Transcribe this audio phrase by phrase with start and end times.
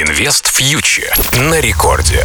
[0.00, 1.12] Инвест фьючер
[1.50, 2.24] на рекорде.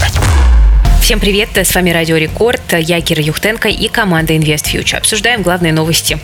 [1.01, 4.98] Всем привет, с вами Радио Рекорд, я Кира Юхтенко и команда Invest Future.
[4.98, 6.20] Обсуждаем главные новости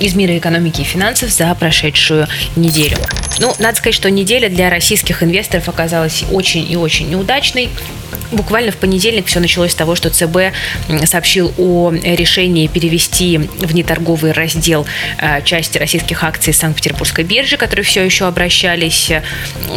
[0.00, 2.96] из мира экономики и финансов за прошедшую неделю.
[3.38, 7.68] Ну, надо сказать, что неделя для российских инвесторов оказалась очень и очень неудачной.
[8.32, 10.54] Буквально в понедельник все началось с того, что ЦБ
[11.04, 14.86] сообщил о решении перевести в неторговый раздел
[15.18, 19.22] э, части российских акций Санкт-Петербургской биржи, которые все еще обращались, э,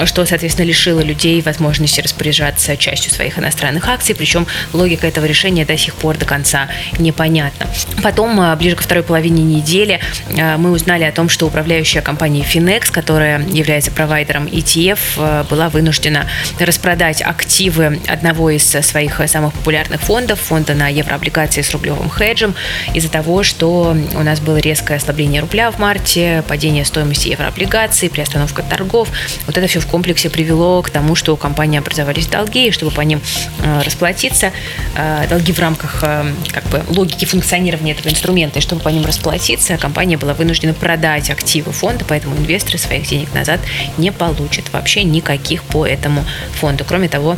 [0.05, 5.77] что, соответственно, лишило людей возможности распоряжаться частью своих иностранных акций, причем логика этого решения до
[5.77, 7.67] сих пор до конца непонятна.
[8.01, 9.99] Потом, э, ближе ко второй половине недели,
[10.29, 16.27] мы узнали о том, что управляющая компания Finex, которая является провайдером ETF, была вынуждена
[16.59, 22.53] распродать активы одного из своих самых популярных фондов, фонда на еврооблигации с рублевым хеджем,
[22.93, 28.61] из-за того, что у нас было резкое ослабление рубля в марте, падение стоимости еврооблигаций, приостановка
[28.61, 29.07] торгов.
[29.45, 32.91] Вот это все в комплексе привело к тому, что у компании образовались долги, и чтобы
[32.91, 33.21] по ним
[33.63, 34.51] э, расплатиться,
[34.97, 39.05] э, долги в рамках э, как бы логики функционирования этого инструмента, и чтобы по ним
[39.05, 43.61] расплатиться, компания была вынуждена продать активы фонда, поэтому инвесторы своих денег назад
[43.97, 46.25] не получат вообще никаких по этому
[46.59, 46.83] фонду.
[46.85, 47.37] Кроме того,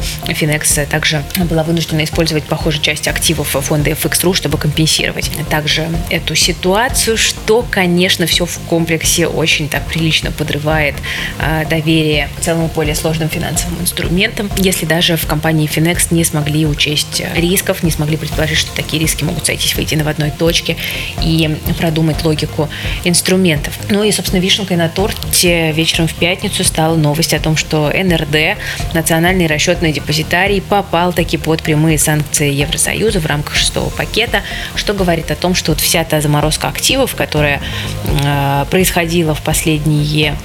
[0.89, 7.65] Также была вынуждена использовать похожую часть активов фонда FX.ru, чтобы компенсировать также эту ситуацию, что,
[7.69, 10.95] конечно, все в комплексе очень так прилично подрывает
[11.39, 14.49] э, доверие целому более сложным финансовым инструментам.
[14.57, 19.23] Если даже в компании Finex не смогли учесть рисков, не смогли предположить, что такие риски
[19.23, 20.77] могут сойтись воедино в одной точке
[21.21, 22.69] и продумать логику
[23.03, 23.77] инструментов.
[23.89, 28.57] Ну и, собственно, вишенкой на торте вечером в пятницу стала новость о том, что НРД,
[28.93, 34.41] Национальный расчетный депозитарий, по попал таки под прямые санкции Евросоюза в рамках шестого пакета,
[34.75, 37.61] что говорит о том, что вот вся та заморозка активов, которая
[38.05, 40.35] э, происходила в последние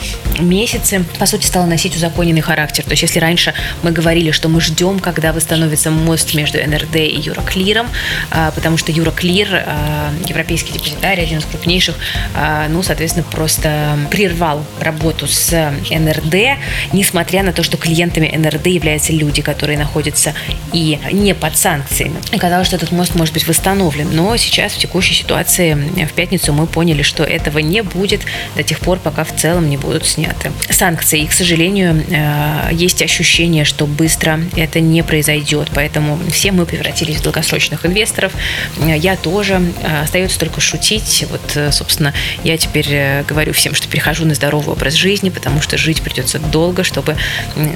[0.40, 2.84] месяцы, по сути, стала носить узаконенный характер.
[2.84, 7.20] То есть, если раньше мы говорили, что мы ждем, когда восстановится мост между НРД и
[7.20, 7.88] Юроклиром,
[8.30, 11.96] э, потому что Юроклир, э, европейский депозитарий, один из крупнейших,
[12.34, 15.50] э, ну, соответственно, просто прервал работу с
[15.90, 16.58] НРД,
[16.92, 20.34] несмотря на то, что клиентами НРД являются люди, которые находятся
[20.72, 22.16] и не под санкциями.
[22.32, 24.08] И казалось, что этот мост может быть восстановлен.
[24.12, 28.22] Но сейчас в текущей ситуации в пятницу мы поняли, что этого не будет
[28.56, 30.25] до тех пор, пока в целом не будут сняты
[30.70, 31.22] санкции.
[31.22, 35.70] И, к сожалению, э, есть ощущение, что быстро это не произойдет.
[35.74, 38.32] Поэтому все мы превратились в долгосрочных инвесторов.
[38.78, 39.62] Я тоже.
[39.82, 41.24] Э, остается только шутить.
[41.30, 42.12] Вот, э, собственно,
[42.44, 46.84] я теперь говорю всем, что перехожу на здоровый образ жизни, потому что жить придется долго,
[46.84, 47.16] чтобы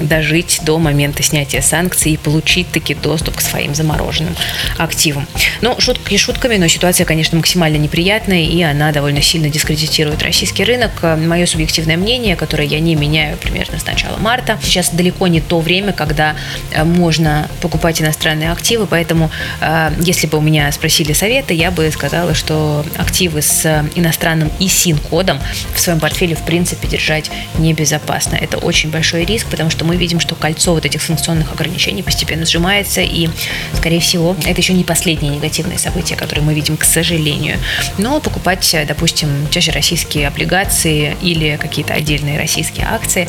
[0.01, 4.35] дожить до момента снятия санкций и получить таки доступ к своим замороженным
[4.77, 5.27] активам.
[5.61, 10.91] Ну, шутки шутками, но ситуация, конечно, максимально неприятная, и она довольно сильно дискредитирует российский рынок.
[11.01, 15.59] Мое субъективное мнение, которое я не меняю примерно с начала марта, сейчас далеко не то
[15.59, 16.35] время, когда
[16.71, 19.29] э, можно покупать иностранные активы, поэтому
[19.61, 25.39] э, если бы у меня спросили совета, я бы сказала, что активы с иностранным ИСИН-кодом
[25.75, 27.29] в своем портфеле в принципе держать
[27.59, 28.35] небезопасно.
[28.35, 32.47] Это очень большой риск, потому что мы видим, что кольцо вот этих санкционных ограничений постепенно
[32.47, 33.29] сжимается, и,
[33.75, 37.59] скорее всего, это еще не последние негативные события, которые мы видим, к сожалению.
[37.99, 43.27] Но покупать, допустим, чаще российские облигации или какие-то отдельные российские акции,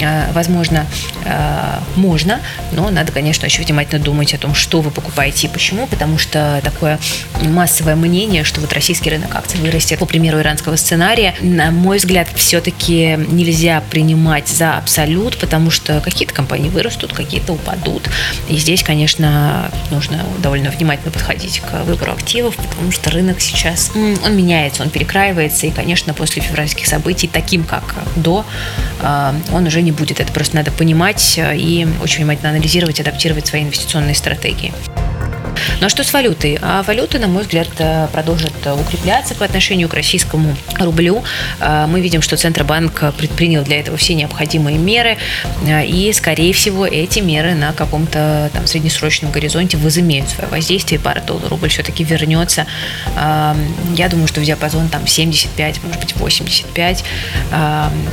[0.00, 0.86] э, возможно,
[1.24, 2.40] э, можно,
[2.72, 6.60] но надо, конечно, очень внимательно думать о том, что вы покупаете и почему, потому что
[6.64, 6.98] такое
[7.42, 12.28] массовое мнение, что вот российский рынок акций вырастет, по примеру иранского сценария, на мой взгляд,
[12.34, 18.08] все-таки нельзя принимать за абсолют, потому что какие-то компании вырастут, какие-то упадут.
[18.48, 24.36] И здесь, конечно, нужно довольно внимательно подходить к выбору активов, потому что рынок сейчас, он
[24.36, 28.43] меняется, он перекраивается, и, конечно, после февральских событий, таким как до,
[29.00, 30.20] а, он уже не будет.
[30.20, 34.72] Это просто надо понимать и очень внимательно анализировать, адаптировать свои инвестиционные стратегии.
[35.80, 36.58] Ну а что с валютой?
[36.62, 41.24] А валюта, на мой взгляд, э, продолжит э, укрепляться по отношению к российскому рублю.
[41.60, 45.18] Э, мы видим, что Центробанк предпринял для этого все необходимые меры,
[45.66, 51.68] и, скорее всего, эти меры на каком-то там среднесрочном горизонте возымеют свое воздействие, пара доллар-рубль
[51.68, 52.66] все-таки вернется.
[53.16, 57.04] Я думаю, что в диапазон там 75, может быть, 85.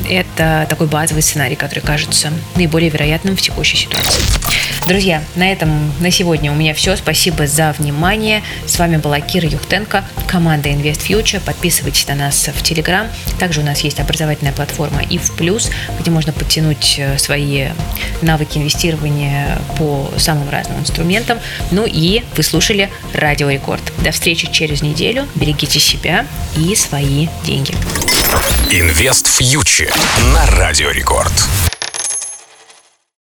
[0.10, 4.22] Это такой базовый сценарий, который кажется наиболее вероятным в текущей ситуации.
[4.88, 6.96] Друзья, на этом на сегодня у меня все.
[6.96, 8.44] Спасибо за внимание.
[8.66, 11.42] С вами была Кира Юхтенко, команда Invest Future.
[11.46, 13.08] Подписывайтесь на нас в Telegram.
[13.40, 15.32] Также у нас есть образовательная платформа IF+,
[16.00, 17.68] где можно подтянуть э, свои
[18.22, 21.40] навыки инвестирования по самым разным инструментам.
[21.72, 23.82] Ну и вы слушали Радио Рекорд.
[24.04, 25.28] До встречи через неделю.
[25.36, 26.26] Берегите себя
[26.56, 27.74] и свои деньги.
[28.70, 29.94] Инвест Фьючер
[30.34, 31.34] на Радио Рекорд.